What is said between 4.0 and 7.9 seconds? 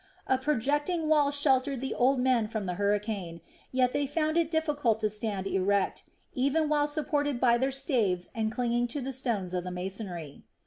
found it difficult to stand erect, even while supported by their